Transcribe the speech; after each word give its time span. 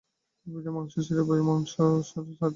এ 0.45 0.53
বিধায় 0.53 0.73
মাংসাশীরা 0.77 1.23
ভয়ে 1.27 1.43
মাংসাহার 1.49 2.01
ছাড়তে 2.01 2.31
চায় 2.31 2.39
না। 2.39 2.47